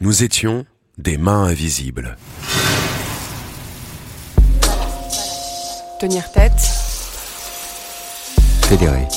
[0.00, 0.64] Nous étions
[0.96, 2.16] des mains invisibles.
[5.98, 6.52] Tenir tête.
[8.62, 9.08] Fédéré.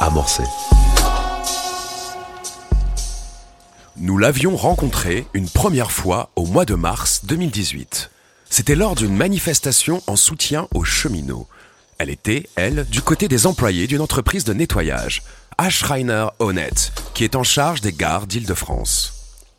[0.00, 0.44] Amorcé.
[3.98, 8.10] Nous l'avions rencontrée une première fois au mois de mars 2018.
[8.48, 11.48] C'était lors d'une manifestation en soutien aux cheminots.
[11.98, 15.22] Elle était, elle, du côté des employés d'une entreprise de nettoyage,
[15.62, 19.12] Ashreiner Honnête, qui est en charge des gares d'Île-de-France.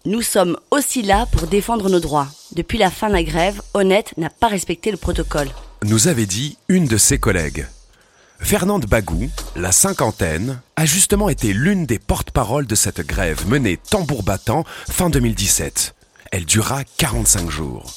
[0.04, 2.28] Nous sommes aussi là pour défendre nos droits.
[2.52, 5.48] Depuis la fin de la grève, Honnête n'a pas respecté le protocole.
[5.86, 7.68] Nous avait dit une de ses collègues.
[8.40, 14.24] Fernande Bagou, la cinquantaine, a justement été l'une des porte-paroles de cette grève menée tambour
[14.24, 15.96] battant fin 2017.
[16.34, 17.94] Elle dura 45 jours.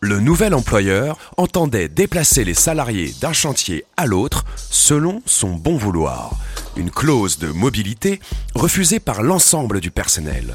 [0.00, 6.32] Le nouvel employeur entendait déplacer les salariés d'un chantier à l'autre selon son bon vouloir.
[6.76, 8.18] Une clause de mobilité
[8.54, 10.54] refusée par l'ensemble du personnel.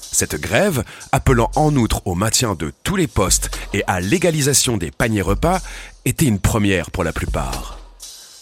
[0.00, 0.82] Cette grève,
[1.12, 5.60] appelant en outre au maintien de tous les postes et à l'égalisation des paniers repas,
[6.06, 7.78] était une première pour la plupart.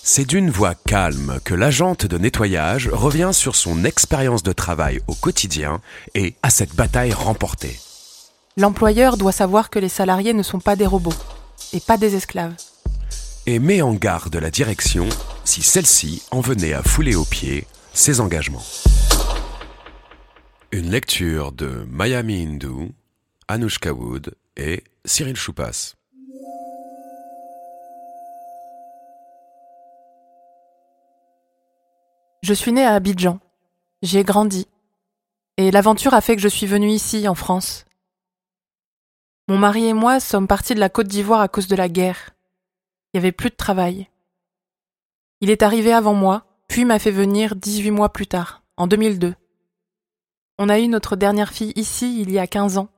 [0.05, 5.15] C'est d'une voix calme que l'agente de nettoyage revient sur son expérience de travail au
[5.15, 5.81] quotidien
[6.15, 7.81] et à cette bataille remportée.
[8.57, 11.13] L'employeur doit savoir que les salariés ne sont pas des robots
[11.73, 12.55] et pas des esclaves.
[13.49, 15.09] Et met en garde la direction
[15.45, 18.65] si celle-ci en venait à fouler aux pieds ses engagements.
[20.73, 22.93] Une lecture de Miami Hindu,
[23.47, 25.95] Anushka Wood et Cyril Choupas.
[32.43, 33.39] Je suis née à Abidjan.
[34.03, 34.67] J'y ai grandi.
[35.57, 37.85] Et l'aventure a fait que je suis venue ici, en France.
[39.49, 42.36] Mon mari et moi sommes partis de la Côte d'Ivoire à cause de la guerre.
[43.17, 44.11] Il n'y avait plus de travail.
[45.41, 49.35] Il est arrivé avant moi, puis m'a fait venir 18 mois plus tard, en 2002.
[50.59, 52.91] On a eu notre dernière fille ici il y a 15 ans,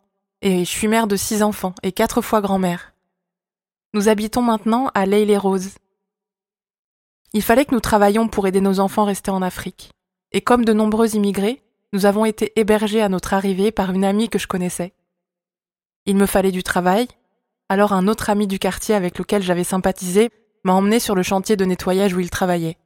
[0.43, 2.95] et je suis mère de six enfants et quatre fois grand-mère.
[3.95, 5.77] Nous habitons maintenant à L'Aile-les-Roses.
[7.33, 9.93] Il fallait que nous travaillions pour aider nos enfants restés en Afrique.
[10.33, 14.29] Et comme de nombreux immigrés, nous avons été hébergés à notre arrivée par une amie
[14.29, 14.95] que je connaissais.
[16.07, 17.07] Il me fallait du travail,
[17.69, 20.31] alors un autre ami du quartier avec lequel j'avais sympathisé
[20.65, 22.79] m'a emmené sur le chantier de nettoyage où il travaillait.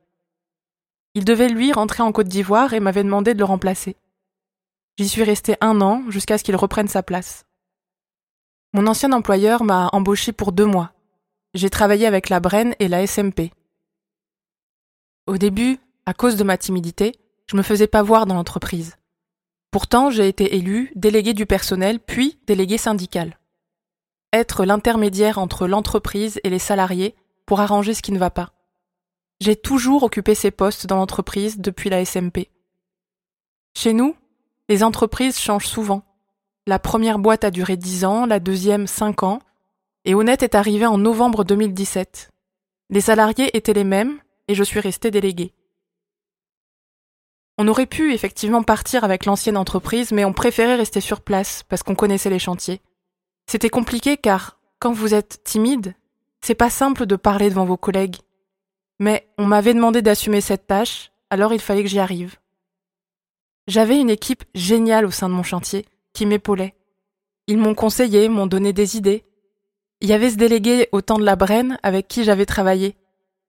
[1.14, 3.96] Il devait lui rentrer en Côte d'Ivoire et m'avait demandé de le remplacer.
[4.98, 7.44] J'y suis resté un an jusqu'à ce qu'il reprenne sa place.
[8.72, 10.92] Mon ancien employeur m'a embauché pour deux mois.
[11.54, 13.52] J'ai travaillé avec la Brenne et la SMP.
[15.26, 17.12] Au début, à cause de ma timidité,
[17.46, 18.96] je me faisais pas voir dans l'entreprise.
[19.70, 23.38] Pourtant, j'ai été élu délégué du personnel puis délégué syndical.
[24.32, 28.52] Être l'intermédiaire entre l'entreprise et les salariés pour arranger ce qui ne va pas.
[29.40, 32.48] J'ai toujours occupé ces postes dans l'entreprise depuis la SMP.
[33.76, 34.16] Chez nous,
[34.68, 36.02] les entreprises changent souvent.
[36.66, 39.40] La première boîte a duré 10 ans, la deuxième 5 ans,
[40.04, 42.30] et Honnête est arrivé en novembre 2017.
[42.90, 44.18] Les salariés étaient les mêmes,
[44.48, 45.52] et je suis resté délégué.
[47.58, 51.82] On aurait pu effectivement partir avec l'ancienne entreprise, mais on préférait rester sur place parce
[51.82, 52.80] qu'on connaissait les chantiers.
[53.46, 55.94] C'était compliqué car, quand vous êtes timide,
[56.40, 58.16] c'est pas simple de parler devant vos collègues.
[58.98, 62.36] Mais on m'avait demandé d'assumer cette tâche, alors il fallait que j'y arrive.
[63.68, 66.74] J'avais une équipe géniale au sein de mon chantier, qui m'épaulait.
[67.46, 69.24] Ils m'ont conseillé, m'ont donné des idées.
[70.00, 72.96] Il y avait ce délégué au temps de la Brenne avec qui j'avais travaillé.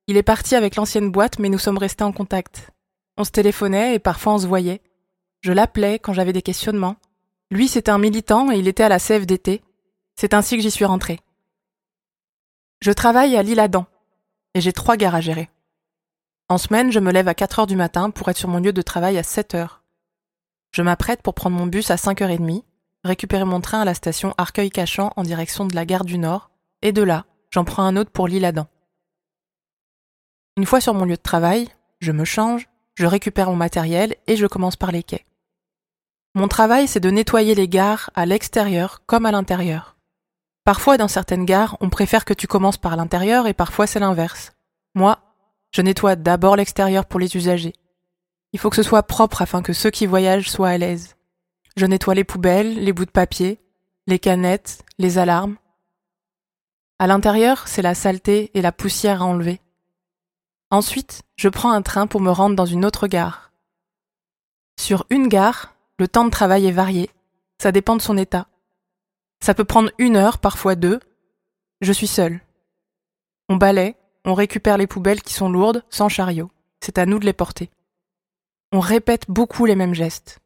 [0.08, 2.72] Il est parti avec l'ancienne boîte, mais nous sommes restés en contact.
[3.18, 4.82] On se téléphonait et parfois on se voyait.
[5.42, 6.96] Je l'appelais quand j'avais des questionnements.
[7.52, 9.62] Lui, c'était un militant et il était à la CFDT.
[10.16, 11.20] C'est ainsi que j'y suis rentré.
[12.82, 13.86] Je travaille à l'Île-Adam
[14.54, 15.50] et j'ai trois gares à gérer.
[16.50, 18.74] En semaine, je me lève à 4 heures du matin pour être sur mon lieu
[18.74, 19.84] de travail à 7 heures.
[20.72, 22.64] Je m'apprête pour prendre mon bus à 5h30,
[23.04, 26.52] récupérer mon train à la station Arcueil-Cachan en direction de la gare du Nord,
[26.82, 28.68] et de là, j'en prends un autre pour l'Île-Adam.
[30.58, 31.70] Une fois sur mon lieu de travail,
[32.00, 35.26] je me change, je récupère mon matériel et je commence par les quais.
[36.36, 39.93] Mon travail, c'est de nettoyer les gares à l'extérieur comme à l'intérieur.
[40.64, 44.54] Parfois, dans certaines gares, on préfère que tu commences par l'intérieur et parfois c'est l'inverse.
[44.96, 45.20] Moi,
[45.72, 47.74] je nettoie d'abord l'extérieur pour les usagers.
[48.54, 51.16] Il faut que ce soit propre afin que ceux qui voyagent soient à l'aise.
[51.76, 53.60] Je nettoie les poubelles, les bouts de papier,
[54.08, 55.58] les canettes, les alarmes.
[57.00, 59.60] À l'intérieur, c'est la saleté et la poussière à enlever.
[60.70, 63.52] Ensuite, je prends un train pour me rendre dans une autre gare.
[64.80, 67.10] Sur une gare, le temps de travail est varié.
[67.62, 68.48] Ça dépend de son état.
[69.44, 71.02] Ça peut prendre une heure, parfois deux.
[71.82, 72.40] Je suis seule.
[73.50, 76.50] On balaie, on récupère les poubelles qui sont lourdes, sans chariot.
[76.80, 77.70] C'est à nous de les porter.
[78.72, 80.40] On répète beaucoup les mêmes gestes.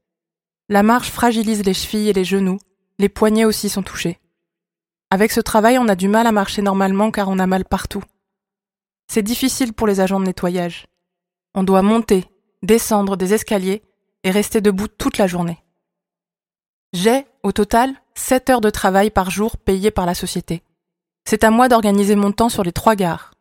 [0.67, 2.57] La marche fragilise les chevilles et les genoux,
[2.97, 4.19] les poignets aussi sont touchés.
[5.11, 8.03] Avec ce travail, on a du mal à marcher normalement car on a mal partout.
[9.07, 10.87] C'est difficile pour les agents de nettoyage.
[11.53, 12.25] On doit monter,
[12.63, 13.83] descendre des escaliers
[14.23, 15.59] et rester debout toute la journée.
[16.93, 20.63] J'ai, au total, 7 heures de travail par jour payées par la société.
[21.25, 23.33] C'est à moi d'organiser mon temps sur les trois gares.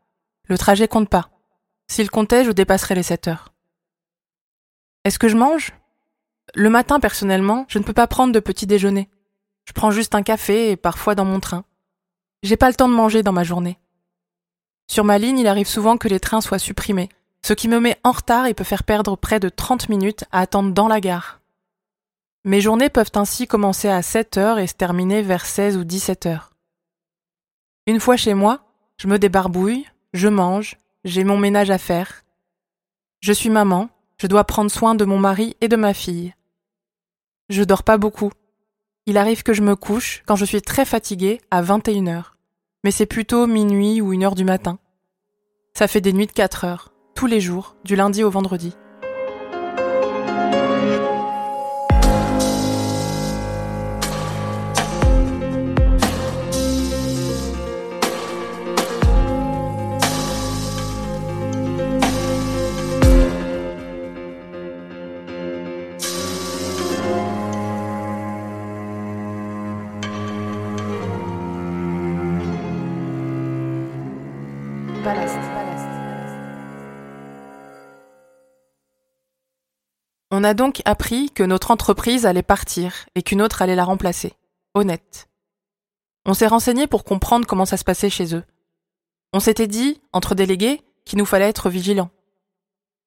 [0.49, 1.31] Le trajet compte pas.
[1.89, 3.53] S'il comptait, je dépasserais les 7 heures.
[5.05, 5.73] Est-ce que je mange?
[6.55, 9.09] Le matin, personnellement, je ne peux pas prendre de petit déjeuner.
[9.65, 11.65] Je prends juste un café et parfois dans mon train.
[12.43, 13.79] J'ai pas le temps de manger dans ma journée.
[14.89, 17.09] Sur ma ligne, il arrive souvent que les trains soient supprimés,
[17.43, 20.41] ce qui me met en retard et peut faire perdre près de 30 minutes à
[20.41, 21.36] attendre dans la gare.
[22.47, 26.25] Mes journées peuvent ainsi commencer à 7 heures et se terminer vers 16 ou 17
[26.25, 26.55] heures.
[27.87, 28.65] Une fois chez moi,
[28.97, 29.85] je me débarbouille,
[30.15, 32.25] je mange, j'ai mon ménage à faire.
[33.21, 36.33] Je suis maman, je dois prendre soin de mon mari et de ma fille.
[37.51, 38.33] Je dors pas beaucoup.
[39.05, 42.37] Il arrive que je me couche, quand je suis très fatiguée, à 21 heures
[42.87, 44.79] mais c'est plutôt minuit ou une heure du matin.
[45.75, 48.77] Ça fait des nuits de 4 heures, tous les jours, du lundi au vendredi.
[80.39, 84.35] On a donc appris que notre entreprise allait partir et qu'une autre allait la remplacer.
[84.75, 85.31] Honnête.
[86.27, 88.45] On s'est renseigné pour comprendre comment ça se passait chez eux.
[89.33, 92.11] On s'était dit, entre délégués, qu'il nous fallait être vigilants.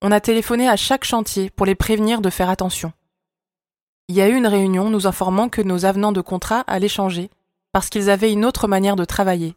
[0.02, 2.94] On a téléphoné à chaque chantier pour les prévenir de faire attention.
[4.08, 7.30] Il y a eu une réunion nous informant que nos avenants de contrat allaient changer
[7.72, 9.54] parce qu'ils avaient une autre manière de travailler.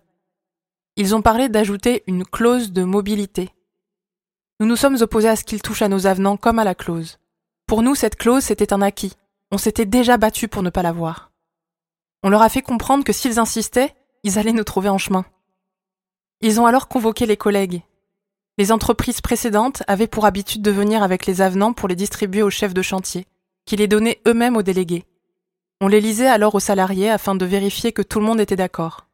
[0.97, 3.49] Ils ont parlé d'ajouter une clause de mobilité.
[4.61, 7.17] Nous nous sommes opposés à ce qu'ils touchent à nos avenants comme à la clause.
[7.73, 9.15] Pour nous, cette clause, c'était un acquis.
[9.51, 11.33] On s'était déjà battu pour ne pas l'avoir.
[12.23, 15.25] On leur a fait comprendre que s'ils insistaient, ils allaient nous trouver en chemin.
[16.43, 17.81] Ils ont alors convoqué les collègues.
[18.59, 22.51] Les entreprises précédentes avaient pour habitude de venir avec les avenants pour les distribuer aux
[22.51, 23.27] chefs de chantier,
[23.65, 25.07] qui les donnaient eux-mêmes aux délégués.
[25.81, 29.07] On les lisait alors aux salariés afin de vérifier que tout le monde était d'accord.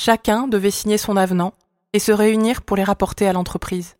[0.00, 1.52] Chacun devait signer son avenant
[1.92, 3.96] et se réunir pour les rapporter à l'entreprise.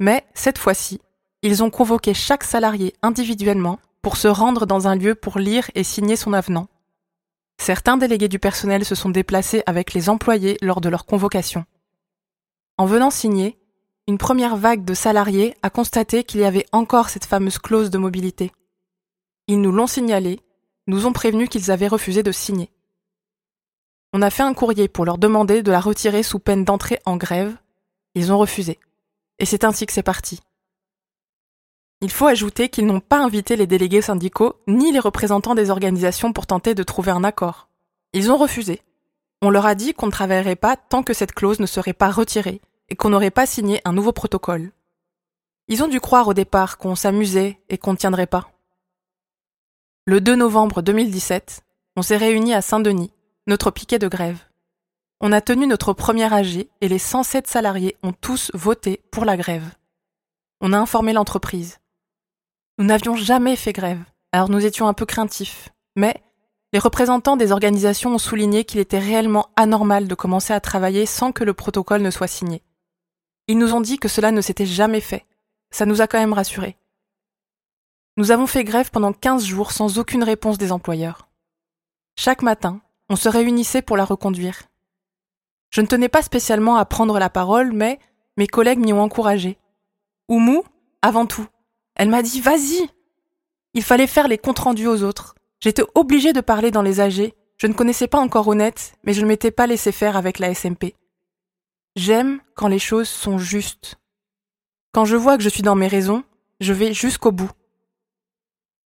[0.00, 1.00] Mais, cette fois-ci,
[1.44, 5.84] ils ont convoqué chaque salarié individuellement pour se rendre dans un lieu pour lire et
[5.84, 6.68] signer son avenant.
[7.58, 11.66] Certains délégués du personnel se sont déplacés avec les employés lors de leur convocation.
[12.78, 13.58] En venant signer,
[14.08, 17.98] une première vague de salariés a constaté qu'il y avait encore cette fameuse clause de
[17.98, 18.50] mobilité.
[19.46, 20.40] Ils nous l'ont signalé,
[20.86, 22.70] nous ont prévenu qu'ils avaient refusé de signer.
[24.14, 27.18] On a fait un courrier pour leur demander de la retirer sous peine d'entrer en
[27.18, 27.54] grève.
[28.14, 28.78] Ils ont refusé.
[29.38, 30.40] Et c'est ainsi que c'est parti.
[32.04, 36.34] Il faut ajouter qu'ils n'ont pas invité les délégués syndicaux ni les représentants des organisations
[36.34, 37.70] pour tenter de trouver un accord.
[38.12, 38.82] Ils ont refusé.
[39.40, 42.10] On leur a dit qu'on ne travaillerait pas tant que cette clause ne serait pas
[42.10, 42.60] retirée
[42.90, 44.70] et qu'on n'aurait pas signé un nouveau protocole.
[45.68, 48.50] Ils ont dû croire au départ qu'on s'amusait et qu'on ne tiendrait pas.
[50.04, 51.62] Le 2 novembre 2017,
[51.96, 53.14] on s'est réunis à Saint-Denis,
[53.46, 54.40] notre piquet de grève.
[55.22, 59.38] On a tenu notre première AG et les 107 salariés ont tous voté pour la
[59.38, 59.70] grève.
[60.60, 61.78] On a informé l'entreprise.
[62.78, 64.02] Nous n'avions jamais fait grève,
[64.32, 65.68] alors nous étions un peu craintifs.
[65.94, 66.20] Mais
[66.72, 71.30] les représentants des organisations ont souligné qu'il était réellement anormal de commencer à travailler sans
[71.30, 72.64] que le protocole ne soit signé.
[73.46, 75.24] Ils nous ont dit que cela ne s'était jamais fait.
[75.70, 76.76] Ça nous a quand même rassurés.
[78.16, 81.28] Nous avons fait grève pendant 15 jours sans aucune réponse des employeurs.
[82.16, 84.62] Chaque matin, on se réunissait pour la reconduire.
[85.70, 88.00] Je ne tenais pas spécialement à prendre la parole, mais
[88.36, 89.58] mes collègues m'y ont encouragé.
[90.28, 90.64] Oumou,
[91.02, 91.46] avant tout,
[91.94, 92.88] elle m'a dit Vas-y
[93.74, 95.34] Il fallait faire les comptes rendus aux autres.
[95.60, 97.32] J'étais obligée de parler dans les AG.
[97.56, 100.52] Je ne connaissais pas encore Honnête, mais je ne m'étais pas laissé faire avec la
[100.54, 100.94] SMP.
[101.96, 103.96] J'aime quand les choses sont justes.
[104.92, 106.24] Quand je vois que je suis dans mes raisons,
[106.60, 107.50] je vais jusqu'au bout.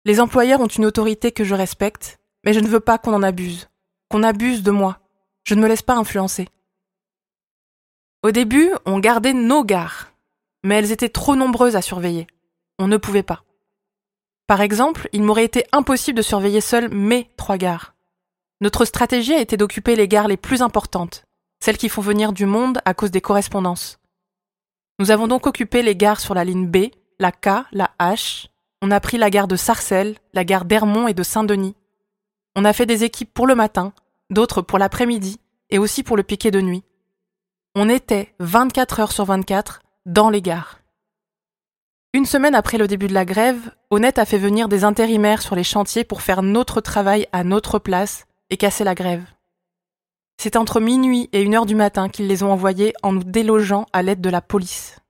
[0.04, 3.22] Les employeurs ont une autorité que je respecte, mais je ne veux pas qu'on en
[3.22, 3.68] abuse,
[4.10, 4.98] qu'on abuse de moi.
[5.44, 6.48] Je ne me laisse pas influencer.
[8.22, 10.12] Au début, on gardait nos gares,
[10.62, 12.26] mais elles étaient trop nombreuses à surveiller
[12.78, 13.44] on ne pouvait pas.
[14.46, 17.94] Par exemple, il m'aurait été impossible de surveiller seul mes trois gares.
[18.60, 21.24] Notre stratégie a été d'occuper les gares les plus importantes,
[21.60, 23.98] celles qui font venir du monde à cause des correspondances.
[24.98, 28.46] Nous avons donc occupé les gares sur la ligne B, la K, la H,
[28.80, 31.74] On a pris la gare de Sarcelles, la gare d'Hermont et de Saint-Denis.
[32.54, 33.92] On a fait des équipes pour le matin,
[34.30, 36.84] d'autres pour l'après-midi et aussi pour le piquet de nuit.
[37.74, 40.80] On était 24 heures sur 24 dans les gares.
[42.14, 45.54] Une semaine après le début de la grève, Honnête a fait venir des intérimaires sur
[45.54, 49.24] les chantiers pour faire notre travail à notre place et casser la grève.
[50.38, 53.84] C'est entre minuit et une heure du matin qu'ils les ont envoyés en nous délogeant
[53.92, 55.00] à l'aide de la police.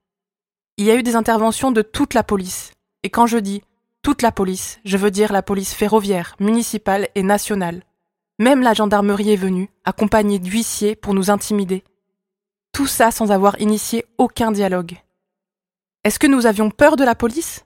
[0.75, 2.73] Il y a eu des interventions de toute la police.
[3.03, 3.61] Et quand je dis
[4.01, 7.83] toute la police, je veux dire la police ferroviaire, municipale et nationale.
[8.39, 11.85] Même la gendarmerie est venue, accompagnée d'huissiers pour nous intimider.
[12.73, 14.97] Tout ça sans avoir initié aucun dialogue.
[16.05, 17.65] Est-ce que nous avions peur de la police?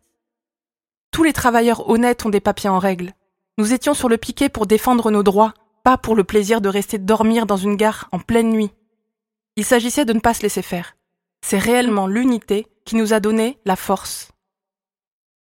[1.12, 3.14] Tous les travailleurs honnêtes ont des papiers en règle.
[3.60, 6.98] Nous étions sur le piquet pour défendre nos droits, pas pour le plaisir de rester
[6.98, 8.72] dormir dans une gare en pleine nuit.
[9.56, 10.98] Il s'agissait de ne pas se laisser faire.
[11.46, 14.32] C'est réellement l'unité qui nous a donné la force.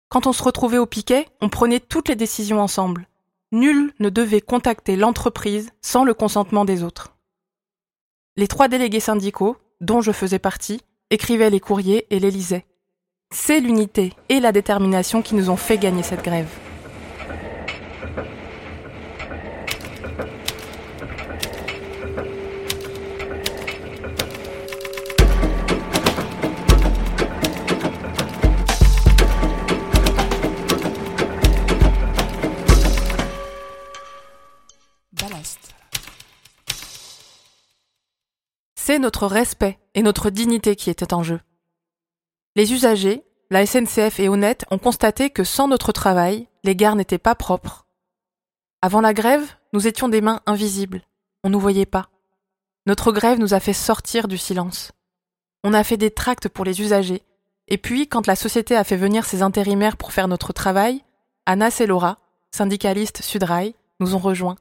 [0.10, 3.08] Quand on se retrouvait au piquet, on prenait toutes les décisions ensemble.
[3.52, 7.16] Nul ne devait contacter l'entreprise sans le consentement des autres.
[8.38, 12.66] Les trois délégués syndicaux, dont je faisais partie, écrivaient les courriers et les lisaient.
[13.38, 16.48] C'est l'unité et la détermination qui nous ont fait gagner cette grève.
[38.76, 41.42] C'est notre respect et notre dignité qui étaient en jeu.
[42.56, 47.18] Les usagers, la SNCF et Honnête ont constaté que sans notre travail, les gares n'étaient
[47.18, 47.86] pas propres.
[48.82, 51.04] Avant la grève, nous étions des mains invisibles.
[51.44, 52.10] On nous voyait pas.
[52.88, 54.92] Notre grève nous a fait sortir du silence.
[55.64, 57.24] On a fait des tracts pour les usagers.
[57.68, 61.04] Et puis, quand la société a fait venir ses intérimaires pour faire notre travail,
[61.46, 62.20] Anas et Laura,
[62.52, 64.58] syndicalistes Sudrail, nous ont rejoints.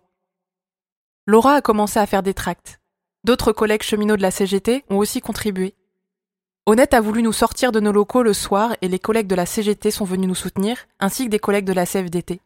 [1.26, 2.80] Laura a commencé à faire des tracts.
[3.24, 5.74] D'autres collègues cheminots de la CGT ont aussi contribué.
[6.66, 9.44] Honnête a voulu nous sortir de nos locaux le soir et les collègues de la
[9.44, 12.40] CGT sont venus nous soutenir, ainsi que des collègues de la CFDT.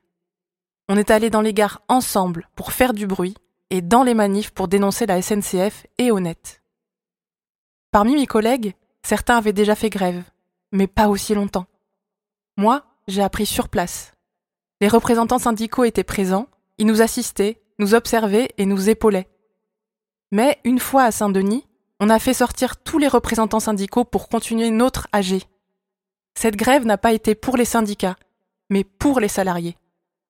[0.88, 3.37] On est allés dans les gares ensemble pour faire du bruit
[3.70, 6.62] et dans les manifs pour dénoncer la SNCF et Honnête.
[7.92, 10.25] Parmi mes collègues, certains avaient déjà fait grève,
[10.72, 11.66] mais pas aussi longtemps.
[12.56, 14.14] Moi, j'ai appris sur place.
[14.80, 16.48] Les représentants syndicaux étaient présents,
[16.78, 19.28] ils nous assistaient, nous observaient et nous épaulaient.
[20.32, 21.67] Mais une fois à Saint-Denis,
[22.00, 25.43] on a fait sortir tous les représentants syndicaux pour continuer notre AG.
[26.35, 28.17] Cette grève n'a pas été pour les syndicats,
[28.71, 29.76] mais pour les salariés.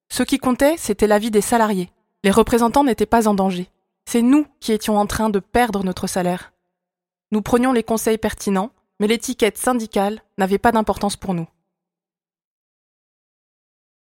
[0.08, 1.90] Ce qui comptait, c'était l'avis des salariés.
[2.24, 3.68] Les représentants n'étaient pas en danger.
[4.06, 6.52] C'est nous qui étions en train de perdre notre salaire.
[7.30, 8.70] Nous prenions les conseils pertinents,
[9.00, 11.46] mais l'étiquette syndicale n'avait pas d'importance pour nous.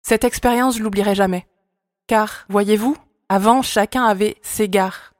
[0.04, 1.48] Cette expérience, je l'oublierai jamais.
[2.06, 2.96] Car, voyez-vous,
[3.30, 5.14] avant, chacun avait ses gares,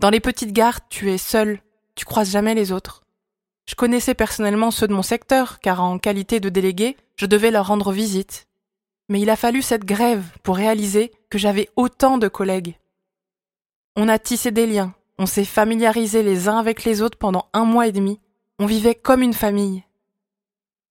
[0.00, 1.60] dans les petites gares, tu es seul,
[2.00, 3.02] tu croises jamais les autres.
[3.66, 7.66] Je connaissais personnellement ceux de mon secteur, car en qualité de délégué, je devais leur
[7.66, 8.48] rendre visite.
[9.10, 12.78] Mais il a fallu cette grève pour réaliser que j'avais autant de collègues.
[13.96, 17.66] On a tissé des liens, on s'est familiarisé les uns avec les autres pendant un
[17.66, 18.18] mois et demi,
[18.58, 19.84] on vivait comme une famille.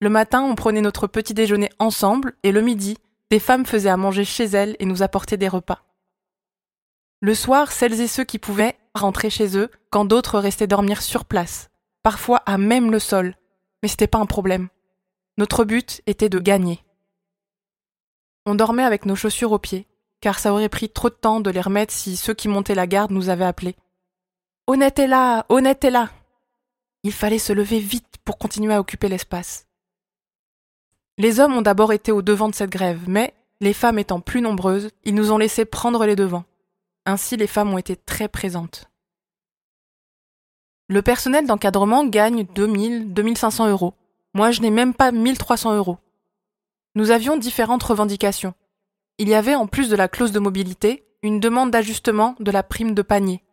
[0.01, 2.97] Le matin, on prenait notre petit déjeuner ensemble, et le midi,
[3.31, 5.85] des femmes faisaient à manger chez elles et nous apportaient des repas.
[7.19, 11.25] Le soir, celles et ceux qui pouvaient rentraient chez eux quand d'autres restaient dormir sur
[11.25, 11.69] place,
[12.03, 13.35] parfois à même le sol.
[13.81, 14.69] Mais c'était pas un problème.
[15.37, 16.83] Notre but était de gagner.
[18.45, 19.87] On dormait avec nos chaussures aux pieds,
[20.21, 22.87] car ça aurait pris trop de temps de les remettre si ceux qui montaient la
[22.87, 23.75] garde nous avaient appelés.
[24.67, 26.09] Honnête est là, honnête est là.
[27.03, 29.65] Il fallait se lever vite pour continuer à occuper l'espace.
[31.17, 34.41] Les hommes ont d'abord été au devant de cette grève, mais, les femmes étant plus
[34.41, 36.45] nombreuses, ils nous ont laissé prendre les devants.
[37.09, 38.87] Ainsi, les femmes ont été très présentes.
[40.89, 43.95] Le personnel d'encadrement gagne 2000, 2500 euros.
[44.35, 45.97] Moi, je n'ai même pas 1300 euros.
[46.93, 48.53] Nous avions différentes revendications.
[49.17, 52.61] Il y avait, en plus de la clause de mobilité, une demande d'ajustement de la
[52.61, 53.43] prime de panier.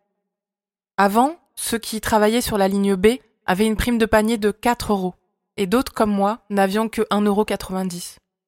[0.97, 3.07] Avant, ceux qui travaillaient sur la ligne B
[3.47, 5.15] avaient une prime de panier de 4 euros,
[5.57, 7.45] et d'autres comme moi n'avions que 1,90 euro.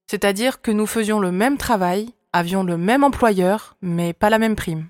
[0.05, 4.55] C'est-à-dire que nous faisions le même travail, avions le même employeur, mais pas la même
[4.55, 4.87] prime.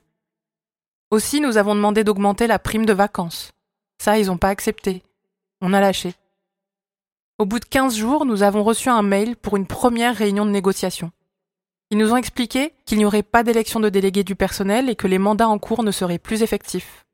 [1.12, 3.52] Aussi, nous avons demandé d'augmenter la prime de vacances.
[4.02, 5.02] Ça, ils n'ont pas accepté.
[5.62, 6.14] On a lâché.
[7.40, 10.52] Au bout de 15 jours, nous avons reçu un mail pour une première réunion de
[10.52, 11.12] négociation.
[11.90, 15.08] Ils nous ont expliqué qu'il n'y aurait pas d'élection de délégués du personnel et que
[15.08, 17.06] les mandats en cours ne seraient plus effectifs.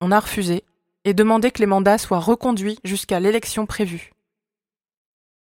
[0.00, 0.64] On a refusé
[1.04, 4.12] et demandé que les mandats soient reconduits jusqu'à l'élection prévue.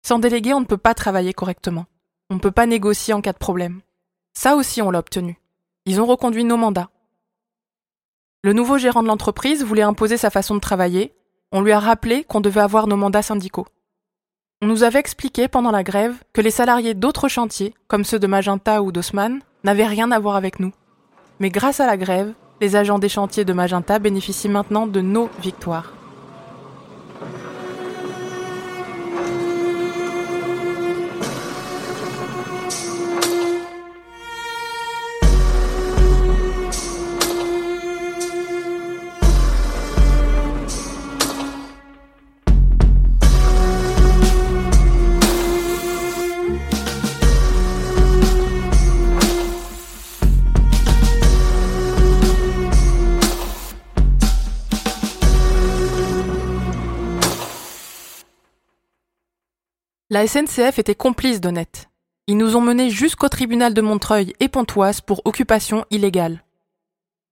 [0.03, 1.87] Sans délégués, on ne peut pas travailler correctement.
[2.29, 3.81] On ne peut pas négocier en cas de problème.
[4.35, 5.39] Ça aussi, on l'a obtenu.
[5.87, 6.91] Ils ont reconduit nos mandats.
[8.43, 11.13] Le nouveau gérant de l'entreprise voulait imposer sa façon de travailler.
[11.53, 13.67] On lui a rappelé qu'on devait avoir nos mandats syndicaux.
[14.63, 18.27] On nous avait expliqué pendant la grève que les salariés d'autres chantiers, comme ceux de
[18.27, 20.73] Magenta ou d'Osman, n'avaient rien à voir avec nous.
[21.39, 22.33] Mais grâce à la grève,
[22.63, 25.93] les agents des chantiers de Magenta bénéficient maintenant de nos victoires.
[60.13, 61.89] La SNCF était complice d'Honnête.
[62.27, 66.43] Ils nous ont menés jusqu'au tribunal de Montreuil et Pontoise pour occupation illégale.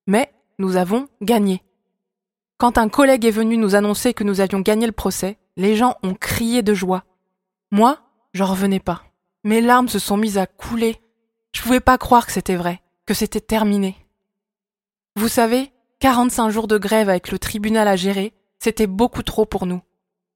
[0.07, 1.65] Mais nous avons gagné.
[2.57, 5.97] Quand un collègue est venu nous annoncer que nous avions gagné le procès, les gens
[6.05, 7.03] ont crié de joie.
[7.73, 7.99] Moi,
[8.33, 9.03] j'en revenais pas.
[9.43, 11.01] Mes larmes se sont mises à couler.
[11.53, 13.97] Je pouvais pas croire que c'était vrai, que c'était terminé.
[15.17, 19.67] Vous savez, 45 jours de grève avec le tribunal à gérer, c'était beaucoup trop pour
[19.67, 19.83] nous.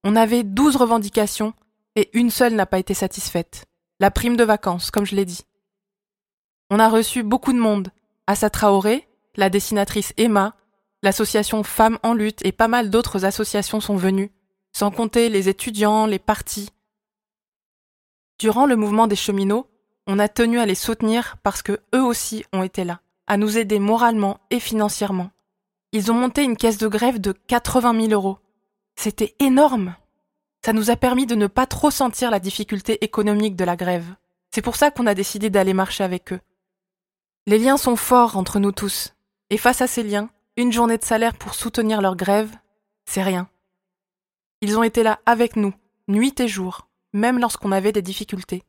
[0.02, 1.54] On avait 12 revendications
[1.96, 3.66] et une seule n'a pas été satisfaite.
[4.00, 5.42] La prime de vacances, comme je l'ai dit.
[6.70, 7.90] On a reçu beaucoup de monde.
[8.26, 10.56] Assa Traoré, la dessinatrice Emma,
[11.02, 14.32] l'association Femmes en lutte et pas mal d'autres associations sont venues,
[14.72, 16.70] sans compter les étudiants, les partis.
[18.38, 19.68] Durant le mouvement des cheminots,
[20.06, 23.58] on a tenu à les soutenir parce que eux aussi ont été là, à nous
[23.58, 25.30] aider moralement et financièrement.
[25.92, 28.38] Ils ont monté une caisse de grève de 80 000 euros.
[28.96, 29.94] C'était énorme.
[30.64, 34.14] Ça nous a permis de ne pas trop sentir la difficulté économique de la grève.
[34.50, 36.40] C'est pour ça qu'on a décidé d'aller marcher avec eux.
[37.46, 39.14] Les liens sont forts entre nous tous,
[39.50, 42.54] et face à ces liens, une journée de salaire pour soutenir leur grève,
[43.06, 43.48] c'est rien.
[44.60, 45.74] Ils ont été là avec nous,
[46.06, 48.62] nuit et jour, même lorsqu'on avait des difficultés.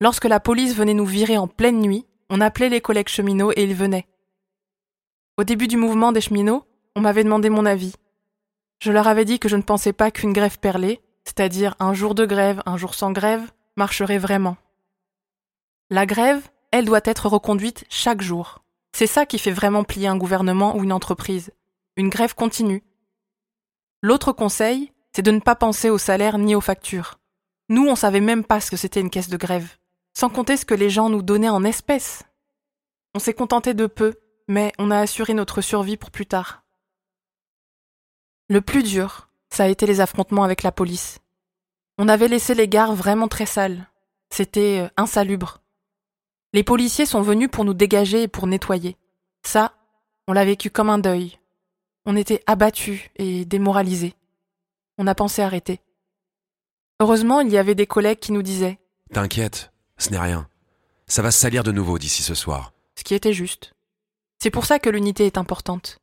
[0.00, 3.62] Lorsque la police venait nous virer en pleine nuit, on appelait les collègues cheminots et
[3.62, 4.08] ils venaient.
[5.36, 7.94] Au début du mouvement des cheminots, on m'avait demandé mon avis.
[8.80, 12.14] Je leur avais dit que je ne pensais pas qu'une grève perlée, c'est-à-dire un jour
[12.14, 14.56] de grève, un jour sans grève, marcherait vraiment.
[15.90, 18.64] La grève, elle doit être reconduite chaque jour.
[18.92, 21.52] C'est ça qui fait vraiment plier un gouvernement ou une entreprise.
[21.96, 22.82] Une grève continue.
[24.02, 27.18] L'autre conseil, c'est de ne pas penser au salaire ni aux factures.
[27.68, 29.76] Nous, on savait même pas ce que c'était une caisse de grève.
[30.12, 32.24] Sans compter ce que les gens nous donnaient en espèces.
[33.14, 34.14] On s'est contenté de peu,
[34.48, 36.64] mais on a assuré notre survie pour plus tard.
[38.48, 41.20] Le plus dur, ça a été les affrontements avec la police.
[41.96, 43.88] On avait laissé les gares vraiment très sales.
[44.30, 45.60] C'était euh, insalubre.
[46.52, 48.96] Les policiers sont venus pour nous dégager et pour nettoyer.
[49.42, 49.74] Ça,
[50.26, 51.38] on l'a vécu comme un deuil.
[52.04, 54.14] On était abattus et démoralisés.
[54.98, 55.80] On a pensé arrêter.
[57.00, 58.78] Heureusement, il y avait des collègues qui nous disaient
[59.12, 60.48] T'inquiète, ce n'est rien.
[61.06, 62.72] Ça va se salir de nouveau d'ici ce soir.
[62.96, 63.74] Ce qui était juste.
[64.40, 65.98] C'est pour ça que l'unité est importante.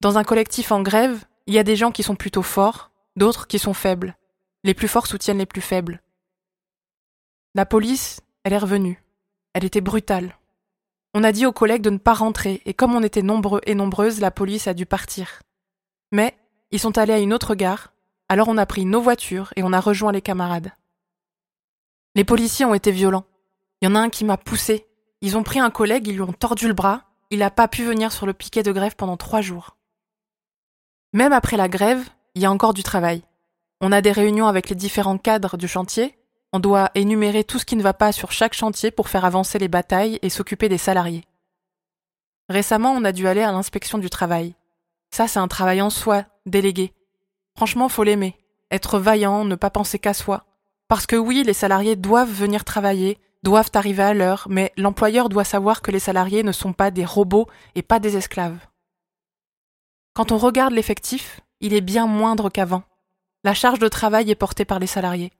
[0.00, 3.46] Dans un collectif en grève, il y a des gens qui sont plutôt forts, d'autres
[3.46, 4.16] qui sont faibles.
[4.64, 6.02] Les plus forts soutiennent les plus faibles.
[7.54, 9.02] La police, elle est revenue.
[9.54, 10.36] Elle était brutale.
[11.14, 13.74] On a dit aux collègues de ne pas rentrer, et comme on était nombreux et
[13.74, 15.42] nombreuses, la police a dû partir.
[16.12, 16.36] Mais
[16.70, 17.92] ils sont allés à une autre gare,
[18.28, 20.72] alors on a pris nos voitures et on a rejoint les camarades.
[22.14, 23.24] Les policiers ont été violents.
[23.80, 24.86] Il y en a un qui m'a poussé.
[25.20, 27.02] Ils ont pris un collègue, ils lui ont tordu le bras.
[27.30, 29.76] Il n'a pas pu venir sur le piquet de grève pendant trois jours.
[31.12, 32.08] Même après la grève,
[32.40, 33.22] il y a encore du travail.
[33.82, 36.16] On a des réunions avec les différents cadres du chantier,
[36.54, 39.58] on doit énumérer tout ce qui ne va pas sur chaque chantier pour faire avancer
[39.58, 41.24] les batailles et s'occuper des salariés.
[42.48, 44.54] Récemment, on a dû aller à l'inspection du travail.
[45.10, 46.94] Ça, c'est un travail en soi, délégué.
[47.56, 48.38] Franchement, faut l'aimer.
[48.70, 50.46] Être vaillant, ne pas penser qu'à soi.
[50.88, 55.44] Parce que oui, les salariés doivent venir travailler, doivent arriver à l'heure, mais l'employeur doit
[55.44, 58.66] savoir que les salariés ne sont pas des robots et pas des esclaves.
[60.14, 62.82] Quand on regarde l'effectif, il est bien moindre qu'avant.
[63.44, 65.32] La charge de travail est portée par les salariés.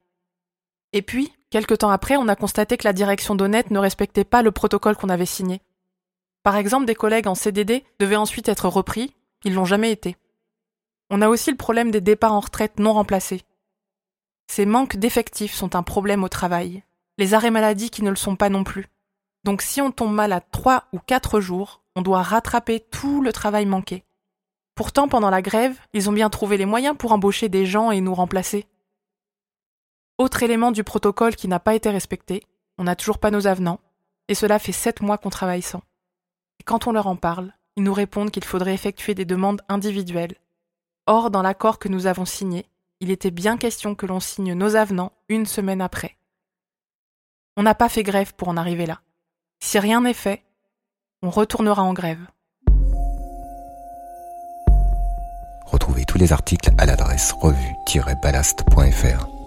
[0.92, 4.42] Et puis, quelque temps après, on a constaté que la direction d'Honnête ne respectait pas
[4.42, 5.60] le protocole qu'on avait signé.
[6.42, 10.16] Par exemple, des collègues en CDD devaient ensuite être repris, ils l'ont jamais été.
[11.10, 13.42] On a aussi le problème des départs en retraite non remplacés.
[14.46, 16.82] Ces manques d'effectifs sont un problème au travail.
[17.18, 18.86] Les arrêts maladie qui ne le sont pas non plus.
[19.44, 23.66] Donc si on tombe malade trois ou quatre jours, on doit rattraper tout le travail
[23.66, 24.04] manqué.
[24.80, 28.00] Pourtant, pendant la grève, ils ont bien trouvé les moyens pour embaucher des gens et
[28.00, 28.66] nous remplacer.
[30.16, 32.42] Autre élément du protocole qui n'a pas été respecté,
[32.78, 33.80] on n'a toujours pas nos avenants,
[34.28, 35.82] et cela fait sept mois qu'on travaille sans.
[36.60, 40.36] Et quand on leur en parle, ils nous répondent qu'il faudrait effectuer des demandes individuelles.
[41.04, 42.64] Or, dans l'accord que nous avons signé,
[43.00, 46.16] il était bien question que l'on signe nos avenants une semaine après.
[47.58, 49.02] On n'a pas fait grève pour en arriver là.
[49.62, 50.42] Si rien n'est fait,
[51.20, 52.26] on retournera en grève.
[55.70, 59.39] Retrouvez tous les articles à l'adresse revue-ballast.fr.